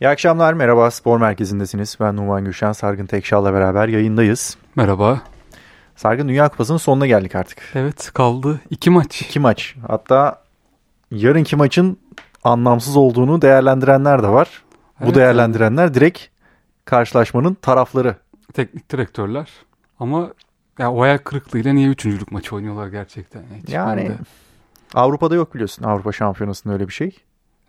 [0.00, 0.90] İyi akşamlar, merhaba.
[0.90, 1.96] Spor Merkezi'ndesiniz.
[2.00, 4.56] Ben Numan Gülşen, Sargın Tekşal'la beraber yayındayız.
[4.76, 5.20] Merhaba.
[5.96, 7.58] Sargın Dünya Kupası'nın sonuna geldik artık.
[7.74, 9.22] Evet kaldı iki maç.
[9.22, 9.74] İki maç.
[9.88, 10.42] Hatta
[11.10, 11.98] yarınki maçın
[12.44, 14.62] anlamsız olduğunu değerlendirenler de var.
[15.00, 16.20] Bu Evet, değerlendirenler direkt
[16.84, 18.16] karşılaşmanın tarafları.
[18.52, 19.50] Teknik direktörler.
[20.00, 20.30] Ama
[20.78, 23.42] ya o ayak kırıklığıyla niye üçüncülük maçı oynuyorlar gerçekten?
[23.62, 24.16] Hiç Yani de-
[24.94, 25.84] Avrupa'da yok biliyorsun.
[25.84, 27.18] Avrupa Şampiyonası'nda öyle bir şey.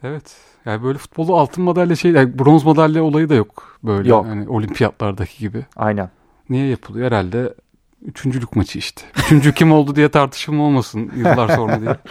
[0.03, 0.37] Evet.
[0.65, 3.79] Yani böyle futbolda altın madalya şey, yani bronz madalya olayı da yok.
[3.83, 4.25] Böyle Yok.
[4.25, 5.65] hani olimpiyatlardaki gibi.
[5.75, 6.09] Aynen.
[6.49, 7.07] Niye yapılıyor?
[7.07, 7.53] Herhalde
[8.01, 9.01] üçüncülük maçı işte.
[9.17, 11.97] Üçüncü kim oldu diye tartışma olmasın yıllar sonra diye.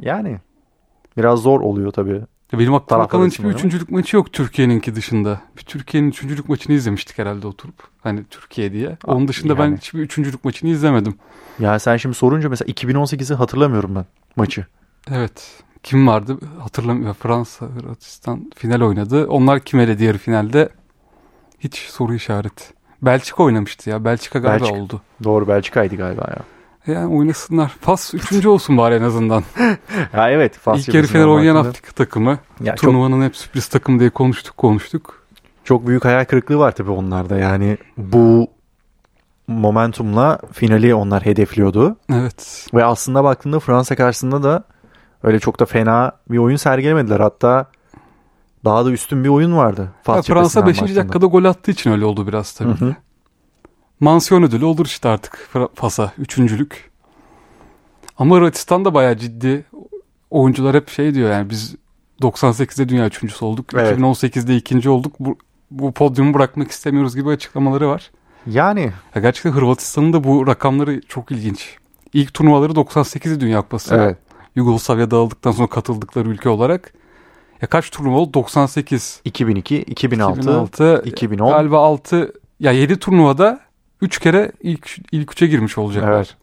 [0.00, 0.38] Yani
[1.16, 2.20] biraz zor oluyor tabii.
[2.52, 5.40] Ya Benim aklıma kalan hiçbir üçüncülük maçı yok Türkiye'ninki dışında.
[5.56, 7.74] Bir Türkiye'nin üçüncülük maçını izlemiştik herhalde oturup.
[8.00, 8.96] Hani Türkiye diye.
[9.04, 9.76] Onun dışında ben yani.
[9.76, 11.14] hiçbir üçüncülük maçını izlemedim.
[11.58, 14.06] Ya sen şimdi sorunca mesela 2018'i hatırlamıyorum ben
[14.36, 14.66] maçı.
[15.10, 15.62] Evet.
[15.82, 16.38] Kim vardı?
[16.60, 17.16] Hatırlamıyorum.
[17.20, 19.26] Fransa, Hırvatistan final oynadı.
[19.26, 20.68] Onlar kim eledi yarı finalde?
[21.60, 22.64] Hiç soru işareti.
[23.02, 24.04] Belçika oynamıştı ya.
[24.04, 24.80] Belçika galiba Belçika.
[24.82, 25.00] oldu.
[25.24, 26.38] Doğru Belçika'ydı galiba ya.
[26.94, 27.68] Yani oynasınlar.
[27.80, 29.44] Fas üçüncü olsun bari en azından.
[30.12, 30.58] Ya evet.
[30.58, 32.38] Fas İlk yarı final oynayan Afrika takımı.
[32.60, 35.26] Ya çok, Turnuvanın hep sürpriz takımı diye konuştuk konuştuk.
[35.64, 37.38] çok büyük hayal kırıklığı var tabii onlarda.
[37.38, 38.48] Yani bu
[39.48, 41.96] momentumla finali onlar hedefliyordu.
[42.12, 42.66] Evet.
[42.74, 44.64] Ve aslında baktığında Fransa karşısında da
[45.22, 47.20] öyle çok da fena bir oyun sergilemediler.
[47.20, 47.66] Hatta
[48.64, 49.82] daha da üstün bir oyun vardı.
[50.08, 50.80] Ya Fransa cephesinden 5.
[50.80, 51.00] baktığında.
[51.00, 52.70] dakikada gol attığı için öyle oldu biraz tabii.
[52.80, 52.94] Hı hı.
[54.00, 56.12] Mansiyon ödülü olur işte artık Fas'a.
[56.18, 56.90] Üçüncülük.
[58.18, 59.64] Ama Hırvatistan da bayağı ciddi.
[60.30, 61.76] Oyuncular hep şey diyor yani biz
[62.20, 63.66] 98'de dünya üçüncüsü olduk.
[63.74, 63.98] Evet.
[63.98, 65.14] 2018'de ikinci olduk.
[65.20, 65.36] Bu,
[65.70, 68.10] bu podyumu bırakmak istemiyoruz gibi açıklamaları var.
[68.46, 71.76] Yani Ya gerçekten Hırvatistan'ın da bu rakamları çok ilginç.
[72.12, 73.94] İlk turnuvaları 98'de Dünya Kupası.
[73.94, 74.18] evet.
[74.54, 76.92] Yugoslavya dağıldıktan sonra katıldıkları ülke olarak.
[77.62, 78.34] Ya kaç turnuva oldu?
[78.34, 81.50] 98, 2002, 2006, 2006, 2010.
[81.50, 83.60] galiba 6 ya 7 turnuvada
[84.00, 86.12] 3 kere ilk ilk 3'e girmiş olacaklar.
[86.12, 86.36] Evet.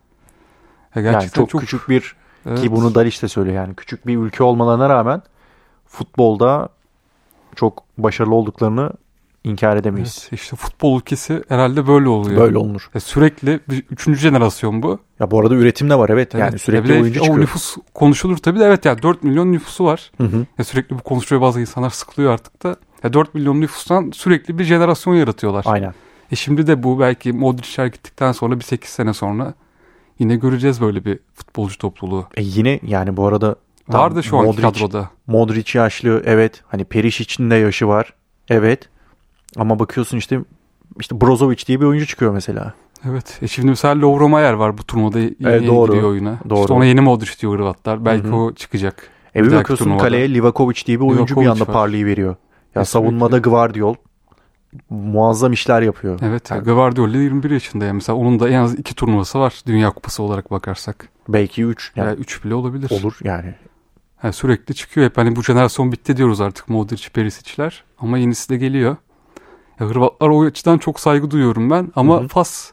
[0.96, 2.62] Ya Yani gerçekten çok, çok, küçük bir evet.
[2.62, 5.22] ki bunu Daliş de söylüyor yani küçük bir ülke olmalarına rağmen
[5.88, 6.70] futbolda
[7.56, 8.92] çok başarılı olduklarını
[9.50, 10.28] inkar edemeyiz.
[10.32, 12.42] Evet, işte futbol ülkesi herhalde böyle oluyor.
[12.42, 12.90] Böyle olunur.
[12.94, 15.00] Ya sürekli bir, üçüncü jenerasyon bu.
[15.20, 16.36] Ya bu arada üretim de var evet.
[16.36, 16.42] Evet.
[16.42, 17.42] Yani Ya sürekli de oyuncu o çıkıyor.
[17.42, 20.12] nüfus konuşulur tabii de evet ya 4 milyon nüfusu var.
[20.18, 20.46] Hı hı.
[20.58, 22.76] Ya sürekli bu konuşuyor bazı insanlar sıkılıyor artık da.
[23.04, 25.64] Ya 4 milyon nüfustan sürekli bir jenerasyon yaratıyorlar.
[25.68, 25.94] Aynen.
[26.32, 29.54] E şimdi de bu belki Modric'ler gittikten sonra bir 8 sene sonra
[30.20, 32.28] yine göreceğiz böyle bir futbolcu topluluğu.
[32.38, 33.56] E yine yani bu arada
[33.90, 35.10] Var da şu Modric- kadroda.
[35.28, 36.62] Modric yaşlı evet.
[36.68, 38.14] Hani Perişic'in de yaşı var.
[38.50, 38.90] Evet.
[39.58, 40.40] Ama bakıyorsun işte
[41.00, 42.74] işte Brozovic diye bir oyuncu çıkıyor mesela.
[43.10, 43.40] Evet.
[43.42, 45.92] E şimdi mesela Lovro Mayer var bu turnuvada yeni Evet, doğru.
[45.92, 46.40] giriyor oyuna.
[46.50, 46.60] Doğru.
[46.60, 48.06] İşte ona yeni Modric diyor Hırvatlar.
[48.06, 48.36] Belki Hı hı.
[48.36, 49.08] o çıkacak.
[49.36, 50.04] E bir Bir bakıyorsun turnuvada.
[50.04, 51.74] kaleye Livakovic diye bir oyuncu bir Livakovic anda var.
[51.74, 52.36] parlayı veriyor.
[52.76, 53.96] Ya E, savunmada Gvardiol
[54.90, 56.20] muazzam işler yapıyor.
[56.24, 56.52] Evet.
[56.52, 57.94] Yani Guardiola 21 yaşında ya.
[57.94, 61.10] Mesela onun da en az iki turnuvası var Dünya Kupası olarak bakarsak.
[61.30, 62.92] belki 3 Ya yani 3 bile olabilir.
[62.92, 63.54] olur yani.
[64.18, 65.18] Ha, sürekli çıkıyor hep.
[65.18, 67.84] Hani bu jenerasyon bitti diyoruz artık Modric, Perisic'ler.
[68.00, 68.96] Ama yenisi de geliyor.
[69.86, 71.92] Hırvatlar o açıdan çok saygı duyuyorum ben.
[71.96, 72.28] Ama Hı hı.
[72.28, 72.72] Fas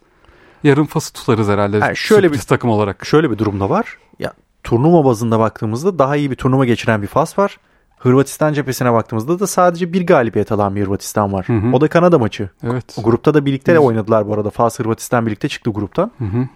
[0.65, 1.81] yarın Fas'ı tutarız herhalde.
[1.81, 3.06] Ha, şöyle sürpriz takım olarak.
[3.06, 3.99] Şöyle bir durumda var.
[4.19, 4.33] Ya
[4.65, 7.59] turnuva bazında baktığımızda daha iyi bir turnuva geçiren bir Fas var.
[7.99, 11.49] Hırvatistan cephesine baktığımızda da sadece bir galibiyet alan bir Hırvatistan var.
[11.49, 11.72] Hı hı.
[11.72, 12.50] O da Kanada maçı.
[12.62, 12.97] Evet.
[12.99, 14.50] O grupta da birlikte de oynadılar bu arada.
[14.50, 16.11] Fas Hırvatistan birlikte çıktı gruptan.
[16.19, 16.49] Hı hı.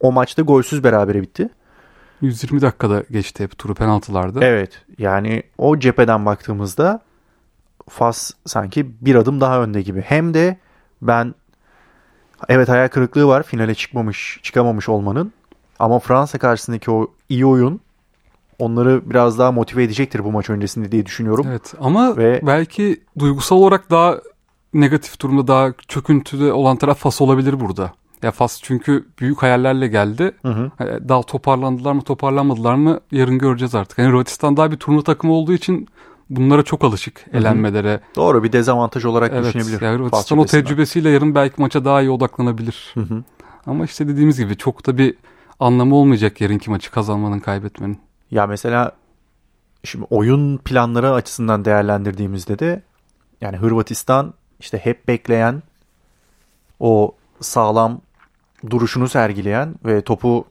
[0.00, 1.48] O maçta golsüz berabere bitti.
[2.20, 4.44] 120 dakikada geçti hep turu penaltılarda.
[4.44, 7.00] Evet yani o cepheden baktığımızda
[7.88, 10.00] Fas sanki bir adım daha önde gibi.
[10.00, 10.56] Hem de
[11.02, 11.34] ben
[12.48, 15.32] evet hayal kırıklığı var finale çıkmamış çıkamamış olmanın.
[15.78, 17.80] Ama Fransa karşısındaki o iyi oyun
[18.58, 21.46] onları biraz daha motive edecektir bu maç öncesinde diye düşünüyorum.
[21.48, 24.18] Evet ama Ve- belki duygusal olarak daha
[24.74, 27.92] negatif durumda daha çöküntüde olan taraf Fas olabilir burada.
[28.22, 30.32] Ya Fas çünkü büyük hayallerle geldi.
[30.42, 30.70] Hı hı.
[30.84, 33.98] E, Daha toparlandılar mı toparlanmadılar mı yarın göreceğiz artık.
[33.98, 35.88] Yani Hırvatistan daha bir turnuva takımı olduğu için
[36.30, 37.36] bunlara çok alışık hı.
[37.36, 38.00] elenmelere.
[38.16, 39.80] Doğru bir dezavantaj olarak Evet düşünebilir.
[39.80, 42.90] yani Hırvatistan o tecrübesiyle yarın belki maça daha iyi odaklanabilir.
[42.94, 43.24] Hı hı.
[43.66, 45.14] Ama işte dediğimiz gibi çok da bir
[45.60, 47.98] anlamı olmayacak yarınki maçı kazanmanın kaybetmenin.
[48.30, 48.92] Ya mesela
[49.84, 52.82] şimdi oyun planları açısından değerlendirdiğimizde de
[53.40, 55.62] yani Hırvatistan işte hep bekleyen
[56.80, 58.00] o sağlam
[58.70, 60.44] duruşunu sergileyen ve topu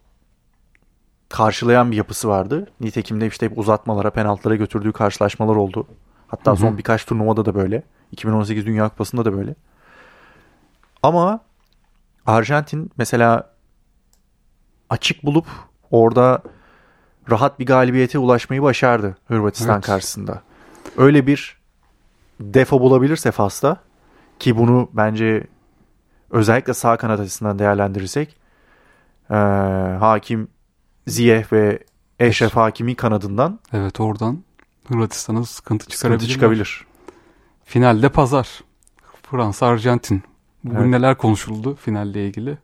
[1.36, 2.68] karşılayan bir yapısı vardı.
[2.82, 5.88] Nitekim de işte hep uzatmalara, penaltılara götürdüğü karşılaşmalar oldu.
[6.28, 6.60] Hatta Hı hı.
[6.60, 7.84] son birkaç turnuvada da böyle.
[8.12, 9.56] 2018 Dünya Kupası'nda da böyle.
[11.04, 11.40] Ama
[12.26, 13.50] Arjantin mesela
[14.90, 15.46] açık bulup
[15.92, 16.42] orada
[17.30, 19.86] rahat bir galibiyete ulaşmayı başardı Hırvatistan Evet.
[19.86, 20.42] karşısında.
[20.98, 21.58] Öyle bir
[22.40, 23.78] defo bulabilirse Fas'ta
[24.40, 25.48] ki bunu bence
[26.32, 28.38] özellikle sağ kanat açısından değerlendirirsek
[29.30, 29.36] e,
[30.00, 30.55] hakim
[31.08, 31.80] Ziyeh ve
[32.20, 34.44] Eşref Hakimi kanadından Evet oradan
[34.88, 36.30] Hırvatistan'a sıkıntı sıkıntı çıkarabilir.
[36.30, 36.86] çıkabilir.
[37.66, 38.62] Finalde pazar.
[39.32, 40.24] Fransa Arjantin.
[40.64, 40.90] Bugün Evet.
[40.90, 42.58] neler konuşuldu finalle ilgili?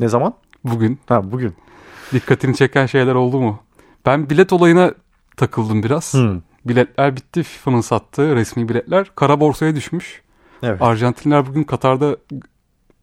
[0.00, 0.34] Ne zaman?
[0.64, 1.54] Bugün Ha bugün.
[2.12, 3.58] dikkatini çeken şeyler oldu mu?
[4.06, 4.94] Ben bilet olayına
[5.36, 6.14] takıldım biraz.
[6.14, 6.40] Hmm.
[6.64, 7.42] Biletler bitti.
[7.42, 10.22] FIFA'nın sattığı resmi biletler kara borsaya düşmüş.
[10.62, 10.82] Evet.
[10.82, 12.16] Arjantinler bugün Katar'da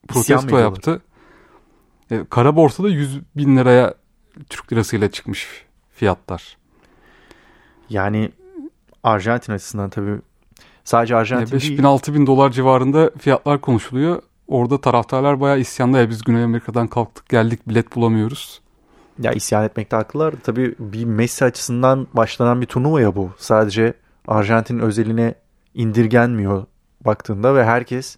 [0.08, 1.02] protesto yaptı.
[2.12, 3.94] E, kara borsada 100 bin liraya
[4.50, 5.48] Türk lirasıyla çıkmış
[5.94, 6.58] fiyatlar.
[7.90, 8.32] Yani
[9.04, 10.16] Arjantin açısından tabii
[10.84, 11.78] sadece Arjantin 5 değil.
[11.78, 14.22] bin 6 bin dolar civarında fiyatlar konuşuluyor.
[14.48, 18.62] Orada taraftarlar bayağı isyanda ya biz Güney Amerika'dan kalktık geldik bilet bulamıyoruz.
[19.20, 20.34] Ya isyan etmekte haklılar.
[20.44, 23.32] Tabii bir Messi açısından başlanan bir turnuva ya bu.
[23.38, 23.94] Sadece
[24.28, 25.36] Arjantin özeline
[25.74, 26.66] indirgenmiyor
[27.06, 28.18] baktığında ve herkes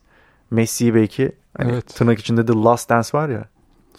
[0.51, 1.95] Messi'yi belki hani Evet.
[1.95, 3.45] tırnak içinde de Last Dance var ya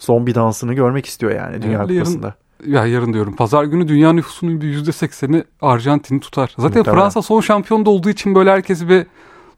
[0.01, 2.35] son bir dansını görmek istiyor yani Dünya yarın- Kupası'nda.
[2.65, 3.35] Ya yarın diyorum.
[3.35, 6.53] Pazar günü dünya nüfusunun bir %80'i Arjantin'i tutar.
[6.57, 7.01] Zaten Muhtemelen.
[7.01, 9.05] Fransa son şampiyon da olduğu için böyle herkes bir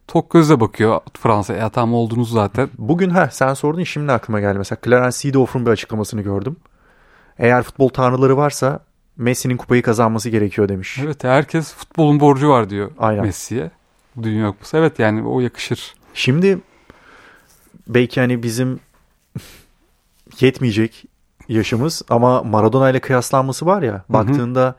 [0.08, 1.60] tok gözle bakıyor Fransa'ya.
[1.60, 2.70] Ya tamam oldunuz zaten.
[2.78, 4.58] Bugün ha sen sordun şimdi aklıma geldi.
[4.58, 6.56] Mesela Clarence Seedorf'un bir açıklamasını gördüm.
[7.40, 8.80] Eğer futbol tanrıları varsa
[9.18, 11.00] Messi'nin kupayı kazanması gerekiyor demiş.
[11.04, 13.26] Evet herkes futbolun borcu var diyor Aynen.
[13.26, 13.72] Messi'ye.
[14.24, 14.78] Dünya Kupası.
[14.78, 15.96] Evet yani o yakışır.
[16.14, 16.60] Şimdi
[17.88, 18.80] belki hani bizim
[20.42, 21.06] yetmeyecek
[21.48, 24.14] yaşımız ama Maradona ile kıyaslanması var ya hı.
[24.14, 24.76] baktığında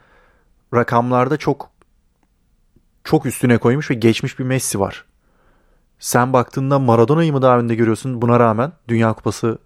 [0.74, 1.70] rakamlarda çok
[3.04, 5.04] çok üstüne koymuş ve geçmiş bir Messi var.
[5.98, 9.58] Sen baktığında Maradona'yı mı daha önde görüyorsun buna rağmen Dünya Kupası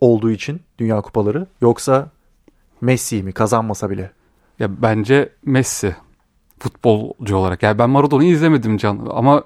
[0.00, 2.10] olduğu için Dünya Kupaları yoksa
[2.80, 4.10] Messi'yi mi kazanmasa bile?
[4.58, 5.96] Ya bence Messi
[6.58, 7.62] futbolcu olarak.
[7.62, 9.44] Yani ben Maradona'yı izlemedim can ama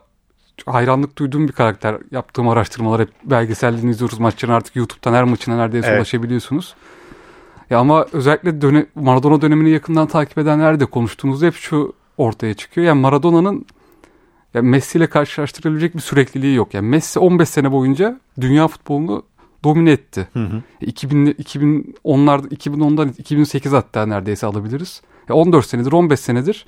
[0.67, 1.97] hayranlık duyduğum bir karakter.
[2.11, 4.19] Yaptığım araştırmalar hep belgesellerini izliyoruz.
[4.19, 5.99] Maçların artık YouTube'dan her maçına neredeyse Evet.
[5.99, 6.75] ulaşabiliyorsunuz.
[7.71, 12.87] Ya ama özellikle döne, Maradona dönemini yakından takip edenler de konuştuğumuzda hep şu ortaya çıkıyor.
[12.87, 13.67] Yani Maradona'nın
[14.55, 16.75] ya Messi ile karşılaştırılabilecek bir sürekliliği yok.
[16.75, 19.23] Yani Messi 15 sene boyunca dünya futbolunu
[19.65, 20.29] domine etti.
[20.33, 20.63] Hı hı.
[20.81, 25.03] 2000 2010'lar 2010'dan 2008 hatta neredeyse alabiliriz.
[25.29, 26.67] Ya 14 senedir 15 senedir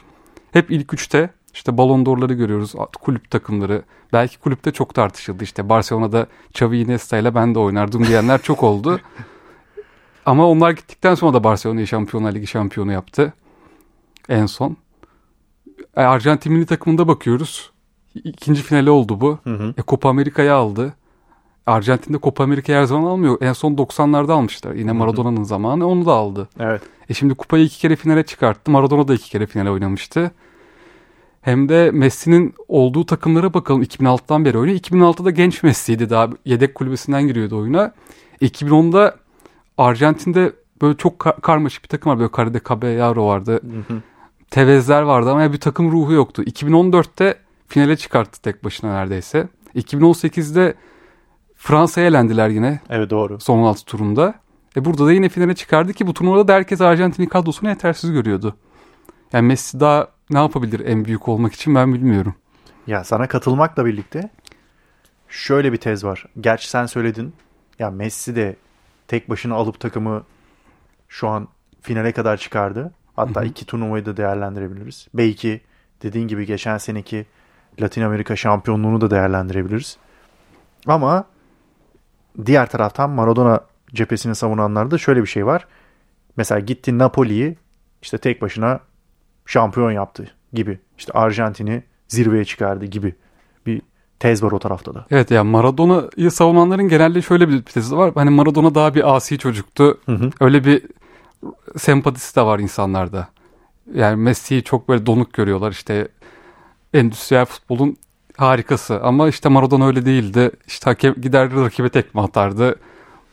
[0.52, 2.74] hep ilk üçte işte Ballon d'Or'ları görüyoruz.
[3.00, 3.82] Kulüp takımları.
[4.12, 5.44] Belki kulüpte çok tartışıldı.
[5.44, 9.00] İşte Barcelona'da Xavi Iniesta ile ben de oynardım diyenler çok oldu.
[10.26, 13.32] Ama onlar gittikten sonra da Barcelona'yı Şampiyonlar Ligi şampiyonu yaptı.
[14.28, 14.76] En son.
[15.96, 17.70] E, Arjantin milli takımında bakıyoruz.
[18.14, 19.38] İkinci finali oldu bu.
[19.44, 19.74] Hı hı.
[19.78, 20.94] E, Copa Amerika'yı aldı.
[21.66, 23.38] Arjantin'de Copa Amerika'yı her zaman almıyor.
[23.40, 24.74] En son 90'larda almışlar.
[24.74, 26.48] Yine Maradona'nın zamanı onu da aldı.
[26.58, 26.82] Evet.
[27.08, 28.70] E şimdi kupayı iki kere finale çıkarttı.
[28.70, 30.30] Maradona da iki kere finale oynamıştı.
[31.42, 33.82] Hem de Messi'nin olduğu takımlara bakalım.
[33.82, 34.78] 2006'dan beri oynuyor.
[34.78, 37.92] 2006'da genç Messi'ydi daha yedek kulübesinden giriyordu oyuna.
[38.42, 39.16] 2010'da
[39.78, 40.52] Arjantin'de
[40.82, 42.18] böyle çok ka- karmaşık bir takım var.
[42.18, 43.52] Böyle Carde Caballero vardı.
[43.88, 43.98] Hı hı.
[44.50, 46.42] Tevezler vardı ama bir takım ruhu yoktu.
[46.42, 47.34] 2014'te
[47.68, 49.48] finale çıkarttı tek başına neredeyse.
[49.76, 50.74] 2018'de
[51.56, 53.40] Fransa'ya elendiler yine Evet doğru.
[53.40, 54.34] son 16 turunda.
[54.76, 58.54] E burada da yine finale çıkardı ki bu turnuvada da herkes Arjantin'in kadrosunu yetersiz görüyordu.
[59.32, 62.34] Yani Messi daha ne yapabilir en büyük olmak için ben bilmiyorum.
[62.86, 64.30] Ya sana katılmakla birlikte
[65.28, 66.26] şöyle bir tez var.
[66.40, 67.34] Gerçi sen söyledin.
[67.78, 68.56] Ya Messi de
[69.08, 70.24] tek başına alıp takımı
[71.08, 71.48] şu an
[71.80, 72.92] finale kadar çıkardı.
[73.16, 73.48] Hatta Hı hı.
[73.48, 75.08] iki turnuvayı da değerlendirebiliriz.
[75.14, 75.60] Belki
[76.02, 77.26] dediğin gibi geçen seneki
[77.80, 79.96] Latin Amerika şampiyonluğunu da değerlendirebiliriz.
[80.86, 81.24] Ama
[82.46, 83.60] diğer taraftan Maradona
[83.94, 85.66] cephesini savunanlarda şöyle bir şey var.
[86.36, 87.56] Mesela gitti Napoli'yi
[88.02, 88.80] işte tek başına
[89.46, 90.78] şampiyon yaptı gibi.
[90.98, 93.14] İşte Arjantin'i zirveye çıkardı gibi
[93.66, 93.82] bir
[94.18, 95.06] tez var o tarafta da.
[95.10, 98.12] Evet yani Maradona'yı savunanların genelde şöyle bir tezi var.
[98.14, 99.98] Hani Maradona daha bir asi çocuktu.
[100.06, 100.30] Hı hı.
[100.40, 100.82] Öyle bir
[101.76, 103.28] sempatisi de var insanlarda.
[103.94, 105.70] Yani Messi'yi çok böyle donuk görüyorlar.
[105.72, 106.08] İşte
[106.94, 107.96] endüstriyel futbolun
[108.36, 109.00] harikası.
[109.02, 110.50] Ama işte Maradona öyle değildi.
[110.66, 112.76] İşte hakem gider rakibe tekme atardı.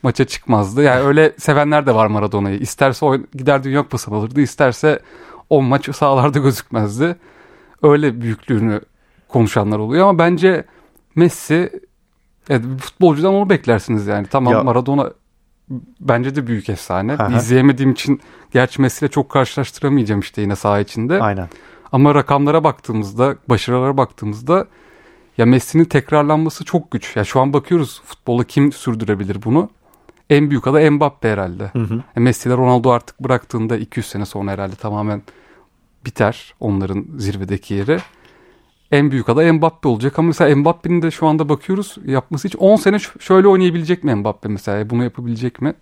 [0.02, 0.82] Maça çıkmazdı.
[0.82, 2.58] Yani öyle sevenler de var Maradona'yı.
[2.58, 4.40] İsterse oyn- gider Dünya Kupası'nı alırdı.
[4.40, 5.00] İsterse
[5.50, 7.16] o maç sahalarda gözükmezdi.
[7.82, 8.80] Öyle büyüklüğünü
[9.28, 10.64] konuşanlar oluyor ama bence
[11.14, 11.70] Messi
[12.48, 14.26] evet, bir futbolcudan onu beklersiniz yani.
[14.30, 15.12] Tamam Ya- Maradona
[16.00, 17.12] bence de büyük efsane.
[17.12, 17.36] Hı.
[17.36, 21.22] İzleyemediğim için gerçi Messi ile çok karşılaştıramayacağım işte yine saha içinde.
[21.22, 21.48] Aynen.
[21.92, 24.66] Ama rakamlara baktığımızda, başarılara baktığımızda
[25.38, 27.16] ya Messi'nin tekrarlanması çok güç.
[27.16, 29.70] Ya şu an bakıyoruz futbola kim sürdürebilir bunu?
[30.30, 31.70] En büyük adı Mbappe herhalde.
[31.72, 32.02] Hı hı.
[32.16, 35.22] E, Messi ile Ronaldo artık bıraktığında 200 sene sonra herhalde tamamen
[36.04, 37.98] biter onların zirvedeki yeri.
[38.92, 42.76] en büyük aday Mbappe olacak ama mesela Mbappe'nin de şu anda bakıyoruz yapması hiç 10
[42.76, 45.74] sene şöyle oynayabilecek mi Mbappe mesela bunu yapabilecek mi?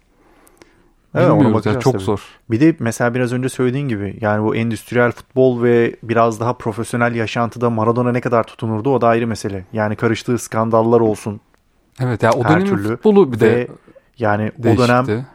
[1.14, 2.02] Evet, ona bakacağız yani, çok tabii.
[2.02, 2.20] zor.
[2.50, 7.14] Bir de mesela biraz önce söylediğin gibi yani bu endüstriyel futbol ve biraz daha profesyonel
[7.14, 9.64] yaşantıda Maradona ne kadar tutunurdu o da ayrı mesele.
[9.72, 11.40] Yani karıştığı skandallar olsun
[12.00, 13.68] Evet ya o Her dönemin türlü futbolu bir ve de
[14.18, 14.88] yani o değişikti.
[14.88, 15.26] dönem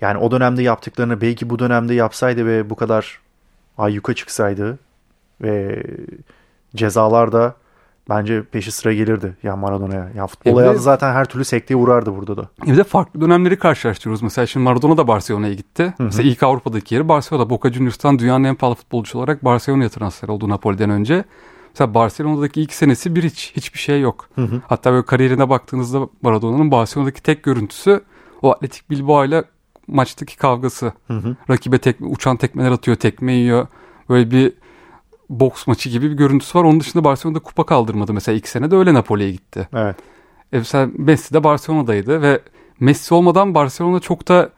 [0.00, 3.20] yani o dönemde yaptıklarını belki bu dönemde yapsaydı ve bu kadar
[3.78, 4.78] ayyuka çıksaydı
[5.42, 5.82] ve
[6.76, 7.54] cezalar da
[8.08, 10.10] bence peşi sıra gelirdi ya Maradona'ya.
[10.16, 12.48] Ya futbol hayatı zaten her türlü sekteye uğrardı burada da.
[12.66, 14.22] Bir de farklı dönemleri karşılaştırıyoruz.
[14.22, 15.94] Mesela şimdi Maradona da Barcelona'ya gitti.
[15.98, 17.50] Mesela ilk Avrupa'daki yeri Barcelona.
[17.50, 21.24] Boca Juniors'tan dünyanın en pahalı futbolcusu olarak Barcelona'ya transfer oldu Napoli'den önce.
[21.68, 23.52] Mesela Barcelona'daki ilk senesi bir hiç.
[23.56, 24.28] Hiçbir şey yok.
[24.66, 28.00] Hatta böyle kariyerine baktığınızda Maradona'nın Barcelona'daki tek görüntüsü
[28.42, 29.44] o Atletik Bilbao ile
[29.86, 30.92] maçtaki kavgası.
[31.50, 33.66] Rakibe tekme, uçan tekmeler atıyor, tekme yiyor.
[34.08, 34.52] Böyle bir
[35.30, 36.64] boks maçı gibi bir görüntüsü var.
[36.64, 38.12] Onun dışında Barcelona'da kupa kaldırmadı.
[38.12, 39.68] Mesela ilk sene de öyle Napoli'ye gitti.
[39.74, 39.96] Evet.
[40.52, 42.40] E mesela Messi de Barcelona'daydı ve
[42.80, 44.50] Messi olmadan Barcelona çok da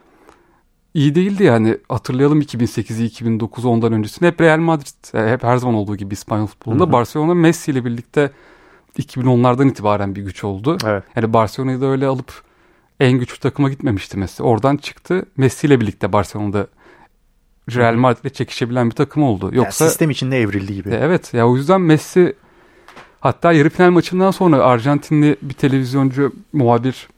[0.94, 1.78] iyi değildi yani.
[1.88, 4.28] Hatırlayalım 2008'i, 2009'u ondan öncesini.
[4.28, 6.84] Hep Real Madrid, e, hep her zaman olduğu gibi İspanyol futbolunda.
[6.84, 6.92] Hı hı.
[6.92, 8.30] Barcelona Messi ile birlikte
[8.98, 10.78] 2010'lardan itibaren bir güç oldu.
[10.84, 11.04] Evet.
[11.16, 12.47] Yani Barcelona'yı da öyle alıp
[13.00, 14.42] en güçlü takıma gitmemişti Messi.
[14.42, 15.24] Oradan çıktı.
[15.36, 16.66] Messi ile birlikte Barcelona'da
[17.74, 19.44] Real Madrid'le çekişebilen bir takım oldu.
[19.46, 20.90] Yani Yoksa sistem içinde evrildi gibi.
[20.90, 22.36] e, Evet ya o yüzden Messi
[23.20, 27.08] hatta yarı final maçından sonra Arjantinli bir televizyoncu muhabir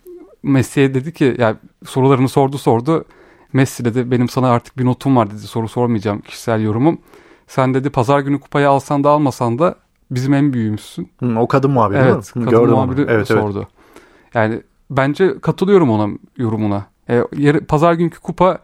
[0.42, 1.56] Messi'ye dedi ki ya
[1.86, 3.04] sorularını sordu sordu.
[3.52, 6.98] Messi dedi benim sana artık bir notum var dedi soru sormayacağım kişisel yorumum.
[7.46, 9.74] Sen dedi pazar günü kupayı alsan da almasan da
[10.10, 11.10] bizim en büyüğümüzsün.
[11.20, 12.14] Hı, o kadın muhabiri değil mi?
[12.14, 12.86] Evet kadın gördüm onu.
[12.86, 13.26] muhabiri Evet, evet.
[13.26, 13.68] sordu.
[14.34, 16.86] Yani bence katılıyorum ona yorumuna.
[17.10, 18.58] E, yarı, pazar günkü kupa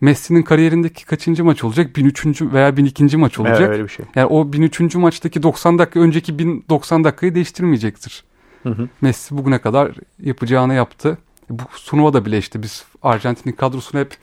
[0.00, 1.96] Messi'nin kariyerindeki kaçıncı maç olacak?
[1.96, 2.42] 1003.
[2.42, 3.16] veya 1002.
[3.16, 3.60] maç olacak.
[3.60, 4.06] Evet, öyle bir şey.
[4.14, 4.94] Yani o 1003.
[4.94, 8.24] maçtaki 90 dakika önceki 1090 dakikayı değiştirmeyecektir.
[8.62, 8.88] Hı hı.
[9.00, 11.18] Messi bugüne kadar yapacağını yaptı.
[11.50, 14.14] Bu turnuvada bile işte biz Arjantin'in kadrosunu hep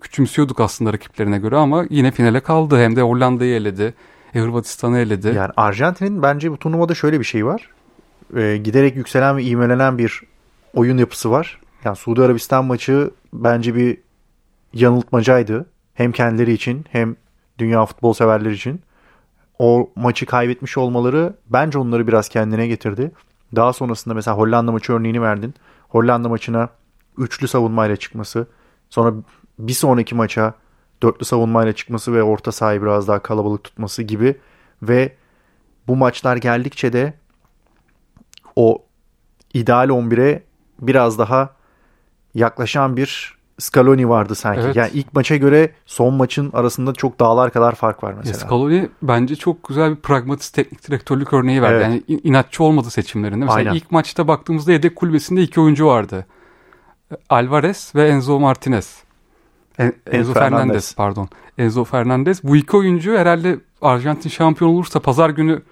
[0.00, 2.78] küçümsüyorduk aslında rakiplerine göre ama yine finale kaldı.
[2.78, 3.94] Hem de Hollanda'yı eledi.
[4.34, 5.32] e, Hırvatistan'ı eledi.
[5.36, 7.70] Yani Arjantin'in bence bu turnuvada şöyle bir şey var.
[8.36, 10.22] Ee, giderek yükselen ve ivmelenen bir
[10.74, 11.60] oyun yapısı var.
[11.84, 13.98] Yani Suudi Arabistan maçı bence bir
[14.72, 15.66] yanıltmacaydı.
[15.94, 17.16] Hem kendileri için hem
[17.58, 18.80] dünya futbol severleri için.
[19.58, 23.12] O maçı kaybetmiş olmaları bence onları biraz kendine getirdi.
[23.56, 25.54] Daha sonrasında mesela Hollanda maçı örneğini verdin.
[25.88, 26.68] Hollanda maçına
[27.18, 28.46] üçlü savunmayla çıkması.
[28.90, 29.14] Sonra
[29.58, 30.54] bir sonraki maça
[31.02, 34.36] dörtlü savunmayla çıkması ve orta sahayı biraz daha kalabalık tutması gibi
[34.82, 35.16] ve
[35.88, 37.14] bu maçlar geldikçe de
[38.56, 38.84] o
[39.54, 40.42] ideal 11'e
[40.80, 41.50] biraz daha
[42.34, 44.60] yaklaşan bir Scaloni vardı sanki.
[44.64, 44.76] Evet.
[44.76, 48.34] Yani ilk maça göre son maçın arasında çok dağlar kadar fark var mesela.
[48.38, 51.74] Scaloni bence çok güzel bir pragmatist teknik direktörlük örneği verdi.
[51.74, 51.84] Evet.
[51.84, 53.38] Yani in- inatçı olmadı seçimlerinde.
[53.44, 53.74] Mesela Aynen.
[53.74, 56.26] ilk maçta baktığımızda yedek kulübesinde iki oyuncu vardı.
[57.30, 59.02] Alvarez ve Enzo Martinez.
[59.78, 60.58] En- Enzo Fernandez.
[60.58, 61.28] Fernandez pardon.
[61.58, 62.44] Enzo Fernandez.
[62.44, 65.62] Bu iki oyuncu herhalde Arjantin şampiyon olursa pazar günü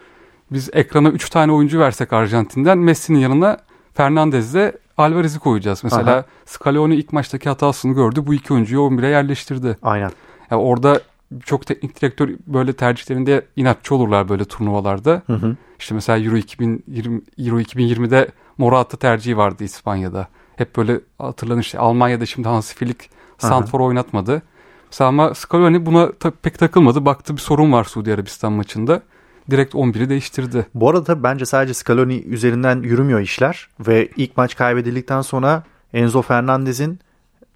[0.53, 3.59] biz ekrana 3 tane oyuncu versek Arjantin'den Messi'nin yanına
[3.95, 5.85] Fernandez'le Alvarez'i koyacağız.
[5.85, 6.25] Mesela Aha.
[6.47, 8.27] Scaloni ilk maçtaki hatasını gördü.
[8.27, 9.79] Bu iki oyuncuyu 11'e yerleştirdi.
[9.83, 10.11] Aynen.
[10.51, 11.01] Yani orada
[11.45, 15.23] çok teknik direktör böyle tercihlerinde inatçı olurlar böyle turnuvalarda.
[15.27, 15.57] Hı hı.
[15.79, 20.29] İşte mesela Euro 2020 Euro 2020'de Morata tercihi vardı İspanya'da.
[20.57, 24.43] Hep böyle hatırlanır işte Almanya'da şimdi Hansi Flick Santfor oynatmadı.
[24.91, 27.05] Mesela ama Scaloni buna ta- pek takılmadı.
[27.05, 29.03] Baktı bir sorun var Suudi Arabistan maçında.
[29.51, 30.67] Direkt 11'i değiştirdi.
[30.75, 36.23] Bu arada tabii bence sadece Scaloni üzerinden yürümüyor işler ve ilk maç kaybedildikten sonra Enzo
[36.23, 36.99] Fernandez'in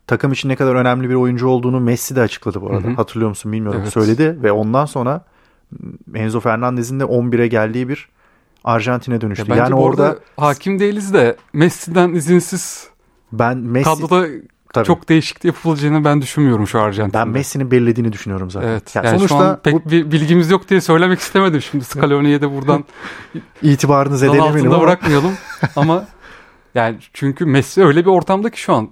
[0.06, 2.86] takım için ne kadar önemli bir oyuncu olduğunu Messi de açıkladı bu arada.
[2.86, 2.94] Hı hı.
[2.94, 3.80] Hatırlıyor musun bilmiyorum.
[3.82, 3.92] Evet.
[3.92, 5.24] Söyledi ve ondan sonra
[6.14, 8.08] Enzo Fernandez'in de 11'e geldiği bir
[8.64, 9.50] Arjantin'e dönüştü.
[9.50, 12.88] Ya yani orada hakim değiliz de Messi'den izinsiz
[13.32, 14.26] ben Messi kadroda
[14.72, 14.86] tabii.
[14.86, 17.18] çok değişiklik yapılacağını ben düşünmüyorum şu Arjantin'de.
[17.18, 18.68] ben Messi'nin belirlediğini düşünüyorum zaten.
[18.68, 18.96] Evet.
[18.96, 22.40] Yani Yani, sonuçta şu an pek bu bir bilgimiz yok diye söylemek istemedim şimdi Scaloni'ye
[22.40, 22.84] de buradan
[23.62, 25.32] itibarını zedelemeyelim ama bırakmayalım.
[25.76, 26.04] ama
[26.74, 28.88] yani çünkü Messi öyle bir ortamda ki şu an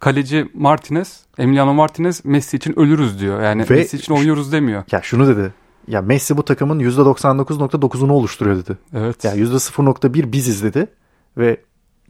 [0.00, 3.42] kaleci Martinez, Emiliano Martinez Messi için ölürüz diyor.
[3.42, 4.82] Yani Ve- Messi için oynuyoruz demiyor.
[4.92, 5.52] ya şunu dedi.
[5.88, 8.78] Ya Messi bu takımın %99.9'unu oluşturuyor dedi.
[8.94, 9.24] Evet.
[9.24, 10.86] Yani %0.1 biziz dedi.
[11.38, 11.60] Ve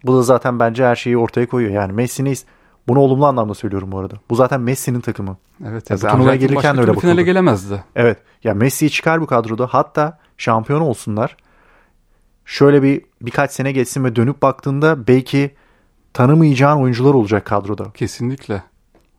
[0.05, 1.73] bu da zaten bence her şeyi ortaya koyuyor.
[1.73, 2.35] Yani Messi'ni
[2.89, 4.15] bunu olumlu anlamda söylüyorum bu arada.
[4.31, 5.37] Bu zaten Messi'nin takımı.
[5.69, 5.91] evet.
[5.91, 7.25] Ya Ya bu turnuvaya gelirken de öyle türlü finale bakıldı.
[7.27, 7.85] gelemezdi.
[7.97, 8.19] Evet.
[8.45, 9.67] Ya Messi'yi çıkar bu kadroda.
[9.67, 11.37] Hatta şampiyon olsunlar.
[12.45, 15.51] Şöyle bir birkaç sene geçsin ve dönüp baktığında belki
[16.13, 17.85] tanımayacağın oyuncular olacak kadroda.
[17.95, 18.63] Kesinlikle.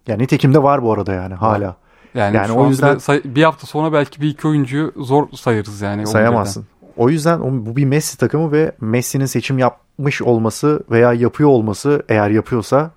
[0.08, 1.76] Yani nitekim de var bu arada yani hala.
[2.16, 6.02] Yani, Yani o yüzden- say- bir hafta sonra belki bir iki oyuncuyu zor sayarız yani.
[6.02, 6.12] 11'den.
[6.12, 6.66] Sayamazsın.
[6.98, 12.30] O yüzden bu bir Messi takımı ve Messi'nin seçim yapmış olması veya yapıyor olması eğer
[12.30, 12.92] yapıyorsa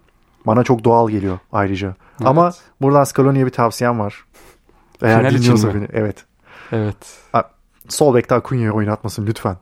[0.47, 1.95] bana çok doğal geliyor ayrıca.
[2.25, 4.25] Ama buradan Scaloni'ye bir tavsiyem var.
[5.03, 5.89] Eğer Final dinliyorsa beni.
[5.93, 6.25] Evet.
[6.73, 6.97] Evet.
[7.89, 9.57] Sol bekte Acuña'yı oynatmasın lütfen.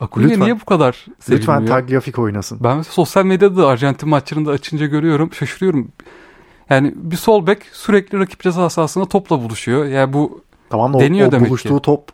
[0.00, 0.40] Acuna Lütfen.
[0.40, 1.40] niye bu kadar sevilmiyor?
[1.60, 2.58] Lütfen Tagliafico oynasın.
[2.64, 5.32] Ben sosyal medyada da Arjantin maçlarında açınca görüyorum.
[5.32, 5.88] Şaşırıyorum.
[6.70, 9.84] Yani bir sol bek sürekli rakip ceza sahasında topla buluşuyor.
[9.84, 11.82] Yani bu Tamam da o, Deniyor o demek buluştuğu ki.
[11.82, 12.08] top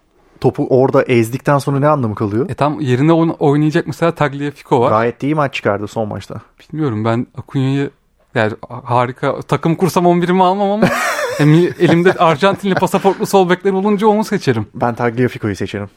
[0.45, 2.51] topu orada ezdikten sonra ne anlamı kalıyor?
[2.51, 4.89] e, tam yerine oyn- oynayacak mesela Tagliafico var.
[4.91, 6.41] Gayet iyi maç çıkardı son maçta.
[6.61, 7.91] Bilmiyorum ben Acuna'yı
[8.35, 8.53] yani
[8.85, 10.87] harika takım kursam 11'imi almam ama
[11.41, 14.67] yani elimde Arjantinli pasaportlu sol bekler olunca onu seçerim.
[14.75, 15.89] Ben Tagliafico'yu seçerim.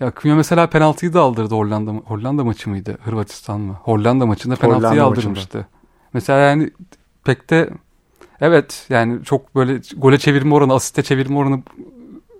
[0.00, 2.98] Ya Acuna mesela penaltıyı da aldırdı Hollanda Hollanda maçı mıydı?
[3.04, 3.72] Hırvatistan mı?
[3.82, 5.66] Hollanda maçında penaltıyı Hollanda aldırmıştı.
[6.12, 6.70] Mesela yani
[7.24, 7.70] pek de
[8.40, 11.62] evet yani çok böyle gole çevirme oranı, asiste çevirme oranı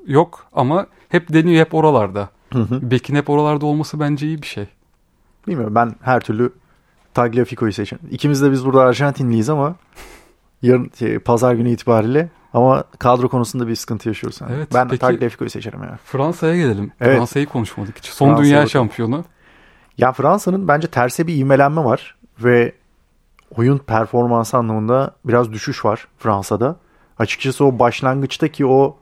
[0.07, 2.28] yok ama hep deniyor hep oralarda.
[2.52, 2.90] Hı hı.
[2.90, 4.69] Bekin hep oralarda olması bence iyi bir şey.
[5.47, 6.52] Bilmiyorum ben her türlü
[7.14, 8.04] Tagliafico'yu seçerim.
[8.11, 9.75] İkimiz de biz burada Arjantinliyiz ama
[10.62, 14.40] yarın şey, pazar günü itibariyle ama kadro konusunda bir sıkıntı yaşıyoruz.
[14.40, 14.52] Yani.
[14.57, 15.97] Evet, ben peki- Tagliafico'yu seçerim yani.
[16.04, 16.92] Fransa'ya gelelim.
[17.00, 17.16] Evet.
[17.16, 18.07] Fransa'yı konuşmadık hiç.
[18.07, 19.25] Son Fransa'ya dünya şampiyonu.
[19.99, 22.73] Ya Fransa'nın bence terse bir ivmelenme var ve
[23.57, 26.76] oyun performansı anlamında biraz düşüş var Fransa'da.
[27.19, 28.97] Açıkçası o başlangıçtaki o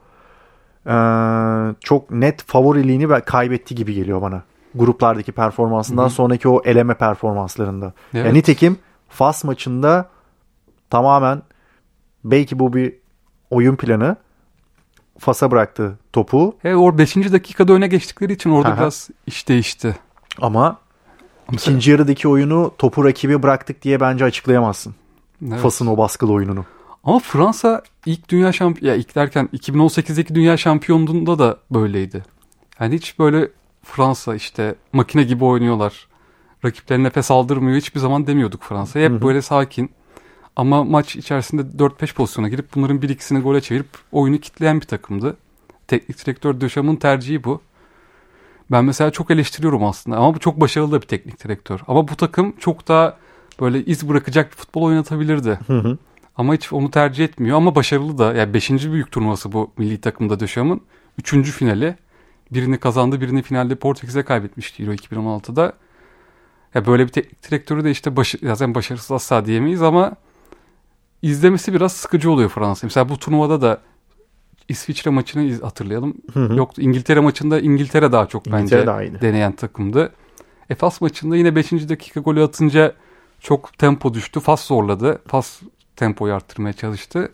[1.81, 4.43] çok net favoriliğini kaybetti gibi geliyor bana.
[4.75, 6.11] Gruplardaki performansından Hı hı.
[6.11, 7.93] sonraki o eleme performanslarında.
[8.15, 8.27] Evet.
[8.27, 8.77] Ya nitekim
[9.09, 10.09] Fas maçında
[10.91, 11.43] tamamen
[12.25, 12.95] belki bu bir
[13.51, 14.17] oyun planı
[15.19, 17.17] Fas'a bıraktı topu E, or 5.
[17.17, 18.77] dakikada öne geçtikleri için orada Aha.
[18.81, 19.97] biraz iş değişti.
[20.41, 20.77] ama
[21.53, 24.95] ikinci yarıdaki oyunu topu rakibe bıraktık diye bence açıklayamazsın.
[25.49, 25.61] Evet.
[25.61, 26.65] Fas'ın o baskılı oyununu.
[27.09, 32.25] Ama Fransa ilk dünya şampiyon ya ilk derken 2018'deki dünya şampiyonluğunda da böyleydi.
[32.81, 33.49] Yani hiç böyle
[33.83, 36.09] Fransa işte makine gibi oynuyorlar.
[36.65, 39.05] Rakiplerine nefes aldırmıyor hiçbir zaman demiyorduk Fransa'ya.
[39.05, 39.23] Hep Hı hı.
[39.23, 39.91] böyle sakin.
[40.57, 45.37] Ama maç içerisinde 4-5 pozisyona girip bunların bir ikisini gole çevirip oyunu kitleyen bir takımdı.
[45.87, 47.61] Teknik direktör Döşam'ın tercihi bu.
[48.71, 51.81] Ben mesela çok eleştiriyorum aslında ama bu çok başarılı da bir teknik direktör.
[51.87, 53.17] Ama bu takım çok daha
[53.61, 55.59] böyle iz bırakacak bir futbol oynatabilirdi.
[55.67, 55.99] Hı hı.
[56.39, 58.35] Ama hiç onu tercih etmiyor ama başarılı da.
[58.35, 58.71] Yani 5.
[58.71, 60.81] büyük turnuvası bu milli takımda Döşam'ın.
[61.19, 61.51] 3.
[61.51, 61.97] finali.
[62.53, 65.73] Birini kazandı birini finalde Portekiz'e kaybetmişti Euro 2016'da.
[66.75, 70.13] Ya böyle bir teknik direktörü de işte başı, zaten başarısız asla diyemeyiz ama
[71.23, 72.87] izlemesi biraz sıkıcı oluyor Fransa.
[72.87, 73.81] Mesela bu turnuvada da
[74.69, 76.15] İsviçre maçını iz- hatırlayalım.
[76.33, 76.57] Hı hı.
[76.57, 76.83] Yoktu.
[76.83, 79.21] İngiltere maçında İngiltere daha çok İngiltere bence iyiydi.
[79.21, 80.13] deneyen takımdı.
[80.71, 81.89] E Fas maçında yine 5.
[81.89, 82.95] dakika golü atınca
[83.41, 84.41] çok tempo düştü.
[84.41, 85.23] Fas zorladı.
[85.27, 85.61] Fas
[85.99, 87.29] tempoyu arttırmaya çalıştı.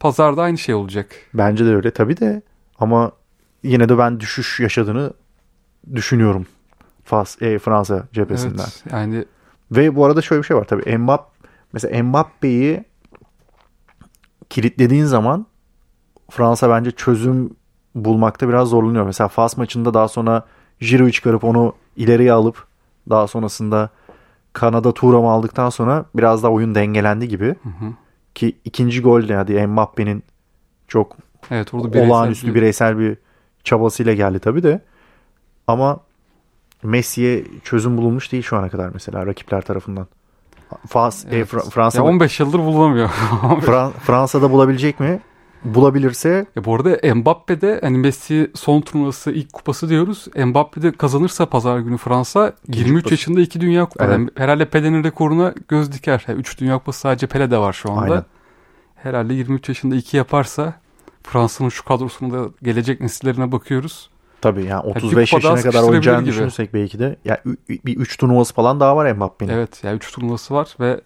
[0.00, 1.06] Pazarda aynı şey olacak.
[1.34, 2.42] Bence de öyle tabii de
[2.78, 3.12] ama
[3.62, 5.12] yine de ben düşüş yaşadığını
[5.94, 6.46] düşünüyorum.
[7.04, 8.62] Fas, e, Fransa cephesinden.
[8.62, 9.24] Evet, yani
[9.72, 10.98] Ve bu arada şöyle bir şey var tabii.
[10.98, 11.30] Mbappe,
[11.72, 12.84] mesela Mbappe'yi
[14.50, 15.46] kilitlediğin zaman
[16.30, 17.50] Fransa bence çözüm
[17.94, 19.06] bulmakta biraz zorlanıyor.
[19.06, 20.46] Mesela Fas maçında daha sonra
[20.80, 22.66] Giroud'u çıkarıp onu ileriye alıp
[23.10, 23.90] daha sonrasında
[24.52, 27.46] Kanada Turam'ı aldıktan sonra biraz daha oyun dengelendi gibi.
[27.46, 27.92] hı hı.
[28.34, 30.22] Ki ikinci gol de yani Mbappe'nin
[30.88, 31.16] çok
[31.50, 33.16] evet orada bireysel olağanüstü bir- bireysel bir
[33.64, 34.80] çabasıyla geldi tabii de.
[35.66, 36.00] Ama
[36.82, 40.06] Messi'ye çözüm bulunmuş değil şu ana kadar mesela rakipler tarafından.
[40.88, 41.48] Fas, e, Evet.
[41.52, 43.08] Fra- Fransa Ya 15 yıldır bulunamıyor.
[43.60, 45.20] Fran- Fransa'da bulabilecek mi?
[45.64, 50.26] Bulabilirse Ya bu arada Mbappe'de hani Messi son turnuvası ilk kupası diyoruz.
[50.36, 53.12] Mbappe'de kazanırsa pazar günü Fransa İkinci 23 kupası.
[53.14, 54.10] yaşında iki dünya kupası.
[54.10, 54.18] Evet.
[54.18, 56.26] Yani herhalde Pele'nin rekoruna göz diker.
[56.36, 58.12] 3 dünya kupası sadece Pele'de var şu anda.
[58.12, 58.24] Aynen.
[58.94, 60.74] Herhalde 23 yaşında iki yaparsa
[61.22, 64.10] Fransa'nın şu kadrosunda gelecek nesillerine bakıyoruz.
[64.40, 66.30] tabii yani bir 35 kupa daha yaşına kadar oynayacağını gibi.
[66.30, 69.52] düşünürsek belki de ya ü- bir 3 turnuvası falan daha var Mbappe'nin.
[69.52, 71.00] Evet yani 3 turnuvası var ve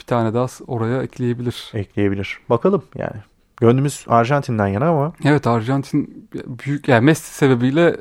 [0.00, 1.70] bir tane daha oraya ekleyebilir.
[1.74, 2.38] Ekleyebilir.
[2.50, 3.16] Bakalım yani.
[3.60, 6.28] Gönlümüz Arjantin'den yana ama Evet Arjantin
[6.66, 7.96] büyük yani Messi sebebiyle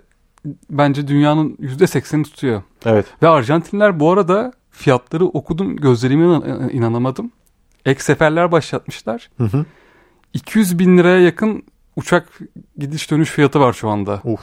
[0.69, 2.61] bence dünyanın %80'ini tutuyor.
[2.85, 3.05] evet.
[3.23, 7.31] Ve Arjantinler bu arada fiyatları okudum gözlerime inan- inanamadım.
[7.85, 9.29] Ek seferler başlatmışlar.
[9.37, 9.65] Hı hı.
[10.33, 11.63] 200 bin liraya yakın
[11.95, 12.39] uçak
[12.77, 14.21] gidiş dönüş fiyatı var şu anda.
[14.23, 14.41] Uf.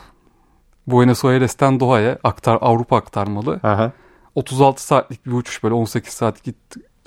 [0.87, 3.61] Buenos Aires'ten Doha'ya aktar Avrupa aktarmalı.
[3.63, 3.93] Aha.
[4.35, 6.57] 36 saatlik bir uçuş böyle 18 saat git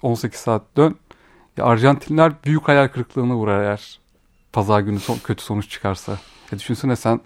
[0.01, 0.95] 18 saat dön.
[1.57, 3.99] Ya Arjantinler büyük hayal kırıklığına uğrar eğer
[4.53, 6.11] pazar günü son, kötü sonuç çıkarsa.
[6.51, 7.19] Ya düşünsene sen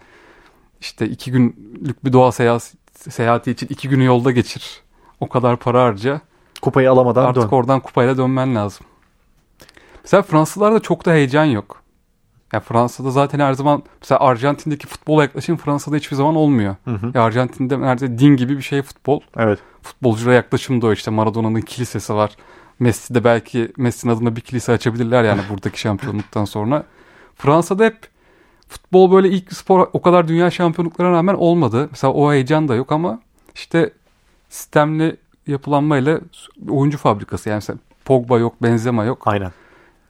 [0.81, 2.73] işte iki günlük bir doğa seyahat,
[3.09, 4.81] seyahati için iki günü yolda geçir.
[5.19, 6.21] O kadar para harca.
[6.61, 7.49] Kupayı alamadan Artık dön.
[7.57, 8.85] oradan kupayla dönmen lazım.
[10.03, 11.81] Mesela Fransızlarda çok da heyecan yok.
[12.53, 16.75] Ya Fransa'da zaten her zaman mesela Arjantin'deki futbola yaklaşım Fransa'da hiçbir zaman olmuyor.
[16.85, 17.11] Hı hı.
[17.13, 19.19] Ya Arjantin'de neredeyse din gibi bir şey futbol.
[19.37, 19.59] Evet.
[19.81, 22.35] Futbolculara yaklaşım da o işte Maradona'nın kilisesi var.
[22.81, 26.83] Messi de belki Messi'nin adına bir kilise açabilirler yani buradaki şampiyonluktan sonra.
[27.35, 27.97] Fransa'da hep
[28.67, 31.87] futbol böyle ilk spor o kadar dünya şampiyonluklarına rağmen olmadı.
[31.91, 33.19] Mesela o heyecan da yok ama
[33.55, 33.93] işte
[34.49, 35.17] sistemli
[35.47, 36.19] yapılanmayla
[36.69, 39.21] oyuncu fabrikası yani mesela Pogba yok, Benzema yok.
[39.25, 39.51] Aynen.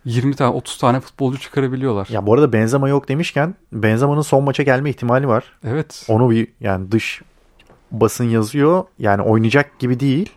[0.05, 2.07] 20 tane 30 tane futbolcu çıkarabiliyorlar.
[2.12, 5.43] Ya bu arada Benzema yok demişken Benzema'nın son maça gelme ihtimali var.
[5.63, 6.05] Evet.
[6.07, 7.21] Onu bir yani dış
[7.91, 8.84] basın yazıyor.
[8.99, 10.29] Yani oynayacak gibi değil.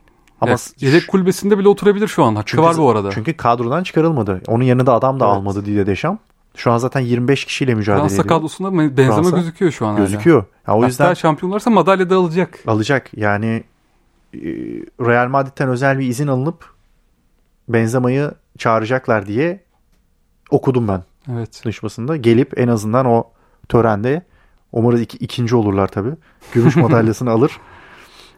[0.49, 2.35] Ama Ya, yedek kulübesinde bile oturabilir şu an.
[2.35, 3.11] Hakkı Çünkü- var bu arada.
[3.11, 4.41] çünkü kadrodan çıkarılmadı.
[4.47, 5.37] Onun yanında adam da Evet.
[5.37, 6.19] almadı diye Deşam.
[6.57, 8.29] Şu an zaten 25 kişiyle mücadele Fransa ediyor.
[8.29, 9.97] kadrosunda Benzema Fransa gözüküyor şu an.
[9.97, 10.45] Gözüküyor.
[10.69, 12.59] Ya o Hatta yüzden şampiyonlarsa madalya da alacak.
[12.67, 13.11] alacak.
[13.17, 13.65] Yani
[14.35, 14.39] e,
[15.01, 16.75] Real Madrid'den özel bir izin alınıp
[17.69, 19.61] Benzema'yı çağıracaklar diye
[20.51, 21.03] okudum ben
[21.33, 21.63] Evet.
[21.65, 22.17] dış basında.
[22.17, 23.25] Gelip en azından o
[23.69, 24.23] törende
[24.73, 26.13] umarız iki, ikinci olurlar tabii.
[26.53, 27.59] Gümüş madalyasını alır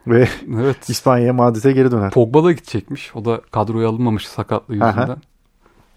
[0.07, 0.29] ve
[0.61, 0.89] Evet.
[0.91, 2.11] İspanya'ya Madrid'e geri döner.
[2.11, 3.17] Pogba da gidecekmiş.
[3.17, 4.89] O da kadroya alınmamış sakatlığı Aha.
[5.01, 5.23] yüzünden.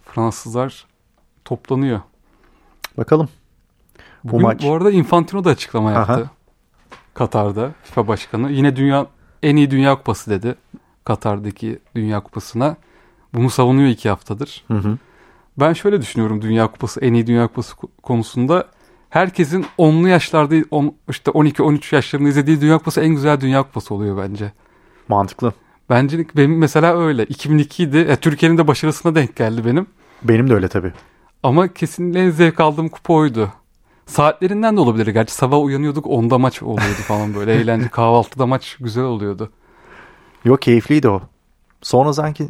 [0.06, 0.86] Fransızlar
[1.46, 2.02] toplanıyor.
[2.98, 3.30] Bakalım.
[4.24, 6.14] Bu Bugün maç- bu arada Infantino da açıklama yaptı.
[6.14, 6.30] Aha.
[7.14, 8.52] Katar'da FIFA başkanı.
[8.52, 9.08] Yine dünya
[9.44, 10.56] en iyi dünya kupası dedi.
[11.04, 12.76] Katar'daki dünya kupasına.
[13.34, 14.64] Bunu savunuyor iki haftadır.
[14.68, 14.98] Hı hı.
[15.60, 18.68] Ben şöyle düşünüyorum Dünya Kupası, en iyi Dünya Kupası ko- konusunda.
[19.10, 24.18] Herkesin 10'lu yaşlarda, on, işte 12-13 yaşlarında izlediği Dünya Kupası en güzel Dünya Kupası oluyor
[24.18, 24.52] bence.
[25.08, 25.54] Mantıklı.
[25.90, 27.24] Bence benim mesela öyle.
[27.24, 27.98] 2002 idi.
[28.10, 29.88] Ya, Türkiye'nin de başarısına denk geldi benim.
[30.24, 30.92] Benim de öyle tabii.
[31.44, 33.52] Ama kesinlikle en zevk aldığım kupa oydu.
[34.06, 35.08] Saatlerinden de olabilir.
[35.08, 37.54] Gerçi sabah uyanıyorduk 10'da maç oluyordu falan böyle.
[37.62, 39.52] Eğlence kahvaltıda maç güzel oluyordu.
[40.46, 41.22] Yok keyifliydi o.
[41.82, 42.48] Sonra sanki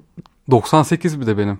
[0.52, 1.60] 98 bir de benim.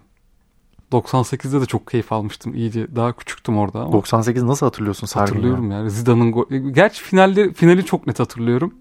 [0.92, 2.56] 98'de de çok keyif almıştım.
[2.56, 3.92] İyice daha küçüktüm orada ama.
[3.92, 5.22] 98 nasıl hatırlıyorsun ya?
[5.22, 5.92] Hatırlıyorum yani.
[5.92, 6.46] Zidane'ın gol...
[6.72, 8.74] Gerçi finalde, finali çok net hatırlıyorum.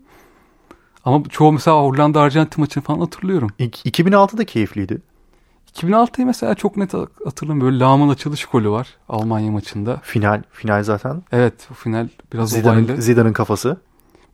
[1.05, 3.51] Ama çoğu mesela Hollanda Arjantin maçını falan hatırlıyorum.
[3.59, 5.03] İk- 2006 da keyifliydi.
[5.75, 6.95] 2006'yı mesela çok net
[7.25, 7.73] hatırlamıyorum.
[7.73, 10.01] Böyle Lahm'ın açılış golü var Almanya maçında.
[10.03, 11.23] Final final zaten.
[11.33, 13.03] Evet o final biraz Zidane'ın, olaylı.
[13.03, 13.77] Zidane'ın kafası.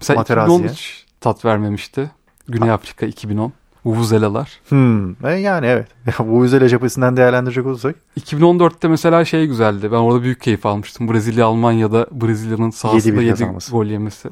[0.00, 0.58] Mesela Materazzi'ye.
[0.58, 2.10] 2010 hiç tat vermemişti.
[2.48, 3.52] Güney Afrika 2010.
[3.84, 4.60] Vuvuzelalar.
[4.68, 5.26] Hmm.
[5.26, 5.88] E yani evet.
[6.18, 9.92] Bu güzel cephesinden değerlendirecek olursak 2014'te mesela şey güzeldi.
[9.92, 11.12] Ben orada büyük keyif almıştım.
[11.12, 13.72] Brezilya Almanya'da Brezilya'nın sahasında 7-1 7 kazanması.
[13.72, 14.28] gol yemesi.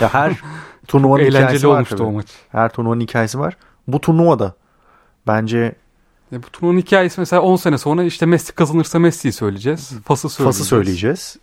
[0.00, 0.40] ya her
[0.88, 2.08] turnuvanın Eğlenceli hikayesi var olmuştu tabii.
[2.08, 2.26] o maç.
[2.52, 3.56] Her turnuvanın hikayesi var.
[3.88, 4.54] Bu turnuvada
[5.26, 5.74] bence
[6.32, 9.92] Ya bu turnuvanın hikayesi mesela 10 sene sonra işte Messi kazanırsa Messi'yi söyleyeceğiz.
[10.04, 10.56] Fas'ı söyleyeceğiz.
[10.58, 11.36] fası söyleyeceğiz.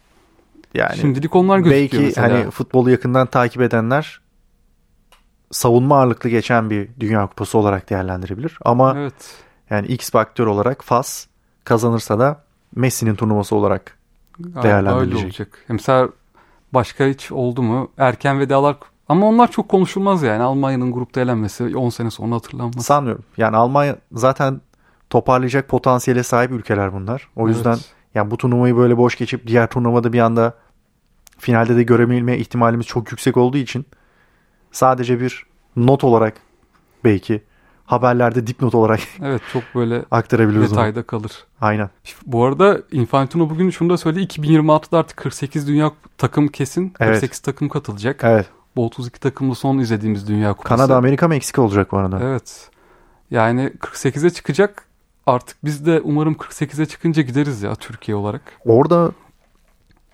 [0.73, 2.33] Yani Şimdilik onlar gözüküyor belki mesela.
[2.39, 4.21] hani futbolu yakından takip edenler
[5.53, 8.57] savunma ağırlıklı geçen bir Dünya Kupası olarak değerlendirebilir.
[8.65, 9.35] Ama Evet.
[9.69, 11.25] yani X faktör olarak Fas
[11.63, 12.43] kazanırsa da
[12.75, 13.97] Messi'nin turnuvası olarak
[14.39, 15.15] Değerlendirilecek.
[15.15, 15.65] öyle olacak.
[15.69, 16.09] Mesela
[16.73, 17.91] başka hiç oldu mu?
[17.97, 18.75] Erken vedalar
[19.09, 20.43] ama onlar çok konuşulmaz yani.
[20.43, 22.85] Almanya'nın grupta elenmesi 10 sene sonra hatırlanmaz.
[22.85, 23.23] sanmıyorum.
[23.37, 24.61] Yani Almanya zaten
[25.09, 27.27] toparlayacak potansiyele sahip ülkeler bunlar.
[27.35, 27.55] O Evet.
[27.55, 27.77] yüzden
[28.15, 30.53] yani bu turnuvayı böyle boş geçip diğer turnuvada bir anda
[31.37, 33.85] finalde de görebilme ihtimalimiz çok yüksek olduğu için
[34.73, 36.33] sadece bir not olarak
[37.03, 37.43] belki
[37.85, 40.77] haberlerde dipnot olarak Evet çok böyle aktarabiliriz onu.
[40.79, 41.31] detayda kalır.
[41.61, 41.89] Aynen.
[42.25, 44.23] Bu arada Infantino bugün şunu da söyledi.
[44.39, 46.93] 2026'da artık 48 dünya takım kesin.
[46.99, 47.13] Evet.
[47.13, 48.19] 48 takım katılacak.
[48.23, 48.45] Evet.
[48.75, 50.69] Bu 32 takımlı son izlediğimiz dünya kupası.
[50.75, 52.19] Kanada Amerika Meksika olacak bu arada.
[52.23, 52.69] Evet.
[53.31, 54.85] Yani 48'e çıkacak.
[55.25, 58.41] Artık biz de umarım 48'e çıkınca gideriz ya Türkiye olarak.
[58.65, 59.11] Orada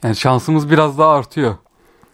[0.03, 1.55] Yani şansımız biraz daha artıyor.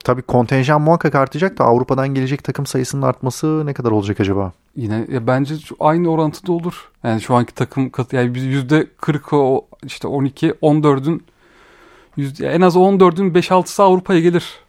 [0.06, 4.52] Tabii kontenjan muhakkak artacak da Avrupa'dan gelecek takım sayısının artması ne kadar olacak acaba?
[4.76, 6.92] Yine ya bence aynı orantıda olur.
[7.04, 11.24] Yani şu anki takım kat yani yüzde 40'ı o işte 12 14'ün
[12.18, 14.60] yüzde en az 14'ün 5-6'sı Avrupa'ya gelir.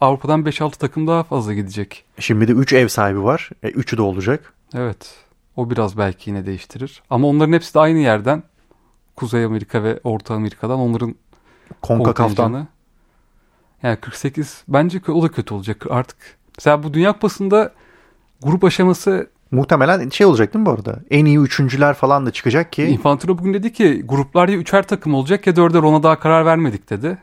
[0.00, 2.04] Avrupa'dan 5-6 takım daha fazla gidecek.
[2.18, 3.50] Şimdi de 3 ev sahibi var.
[3.62, 4.52] E, 3'ü de olacak.
[4.74, 5.14] Evet.
[5.56, 7.02] O biraz belki yine değiştirir.
[7.10, 8.42] Ama onların hepsi de aynı yerden.
[9.16, 11.14] Kuzey Amerika ve Orta Amerika'dan onların
[11.82, 12.68] CONCACAF'tan.
[13.82, 16.16] Yani 48 bence o da kötü olacak artık.
[16.58, 17.72] Mesela bu Dünya Kupası'nda
[18.42, 21.00] grup aşaması Muhtemelen şey olacak değil mi bu arada?
[21.10, 25.14] En iyi üçüncüler falan da çıkacak ki Infantino bugün dedi ki gruplar ya üçer takım
[25.14, 27.18] olacak ya dörder ona daha karar vermedik dedi.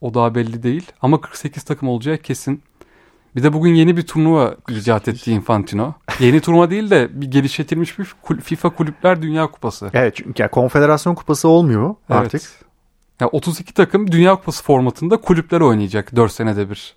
[0.00, 2.62] O daha belli değil ama 48 takım olacak kesin.
[3.36, 5.94] Bir de bugün yeni bir turnuva icat etti Infantino.
[6.20, 8.06] Yeni turnuva değil de bir geliştirilmiş bir
[8.40, 9.90] FIFA Kulüpler Dünya Kupası.
[9.94, 12.42] evet çünkü yani konfederasyon kupası olmuyor artık.
[12.42, 12.71] Evet.
[13.20, 16.96] Ya 32 takım Dünya Kupası formatında kulüpler oynayacak 4 senede bir.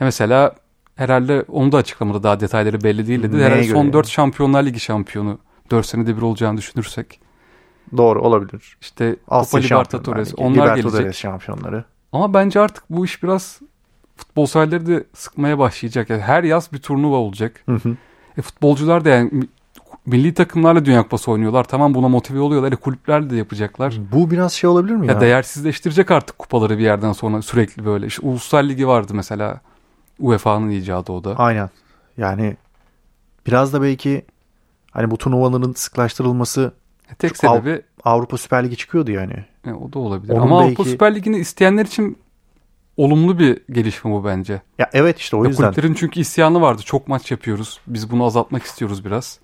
[0.00, 0.54] Ya mesela
[0.96, 3.36] herhalde onu da açıklamadı daha detayları belli değil dedi.
[3.36, 3.92] Neye Herhalde son yani?
[3.92, 5.38] 4 Şampiyonlar Ligi şampiyonu
[5.70, 7.20] 4 senede bir olacağını düşünürsek.
[7.96, 8.76] Doğru olabilir.
[8.80, 11.14] İşte Asya Copa Libertadores onlar Libertadores gelecek.
[11.14, 11.84] şampiyonları.
[12.12, 13.60] Ama bence artık bu iş biraz
[14.16, 16.10] futbol severleri de sıkmaya başlayacak.
[16.10, 17.62] Yani her yaz bir turnuva olacak.
[17.66, 17.96] Hı hı.
[18.38, 19.30] E, futbolcular da yani
[20.06, 21.64] milli takımlarla Dünya Kupası oynuyorlar.
[21.64, 22.72] Tamam buna motive oluyorlar.
[22.72, 23.94] E, kulüpler de yapacaklar.
[24.12, 25.12] Bu biraz şey olabilir mi ya?
[25.12, 28.06] Ya değersizleştirecek artık kupaları bir yerden sonra sürekli böyle.
[28.06, 29.60] İşte Uluslar Ligi vardı mesela.
[30.18, 31.34] UEFA'nın icadı o da.
[31.36, 31.70] Aynen.
[32.18, 32.56] Yani
[33.46, 34.24] biraz da belki
[34.90, 36.72] hani bu turnuvaların sıklaştırılması
[37.12, 39.44] E, Tek Av- sebebi Avrupa Süper Ligi çıkıyordu yani.
[39.66, 40.32] e, o da olabilir.
[40.32, 42.18] Onun Ama Avrupa belki- Süper Ligi'ni isteyenler için
[42.96, 44.62] olumlu bir gelişme bu bence.
[44.78, 45.64] Ya evet işte o Ya yüzden.
[45.72, 46.82] kulüplerin çünkü isyanı vardı.
[46.84, 47.80] Çok maç yapıyoruz.
[47.86, 49.38] Biz bunu azaltmak istiyoruz biraz.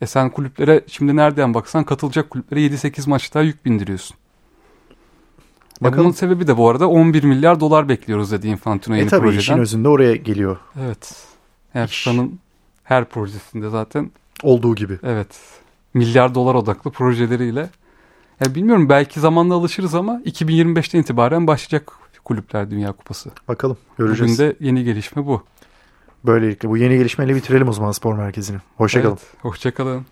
[0.00, 4.16] E sen kulüplere şimdi nereden baksan katılacak kulüplere 7-8 maç daha yük bindiriyorsun.
[5.80, 6.04] E Bakalım.
[6.04, 9.36] bunun sebebi de bu arada 11 milyar dolar bekliyoruz dedi Infantino E yeni tabii işin
[9.38, 9.58] projeden.
[9.58, 10.56] özünde oraya geliyor.
[10.80, 11.26] Evet.
[11.72, 12.38] FIFA'nın
[12.84, 14.10] her projesinde zaten
[14.42, 14.98] Olduğu gibi.
[15.02, 15.40] evet
[15.94, 17.70] milyar dolar odaklı projeleriyle.
[18.46, 21.92] Ya bilmiyorum belki zamanla alışırız ama 2025'ten itibaren başlayacak
[22.24, 23.30] Kulüpler Dünya Kupası.
[23.48, 24.38] Bakalım göreceğiz.
[24.38, 25.42] Bugün de yeni gelişme bu.
[26.24, 28.58] Böylelikle bu yeni gelişmeyle bitirelim o zaman spor merkezini.
[28.76, 29.12] Hoşçakalın.
[29.12, 30.06] Evet, hoşçakalın.